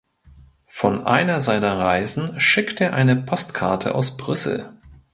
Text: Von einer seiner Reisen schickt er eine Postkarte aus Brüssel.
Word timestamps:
Von 0.65 1.05
einer 1.05 1.41
seiner 1.41 1.77
Reisen 1.77 2.39
schickt 2.39 2.81
er 2.81 2.93
eine 2.95 3.15
Postkarte 3.15 3.93
aus 3.93 4.17
Brüssel. 4.17 4.79